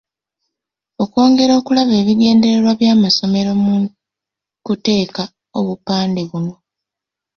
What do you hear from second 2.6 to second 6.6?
by’amasomero mu kuteeka obupande buno.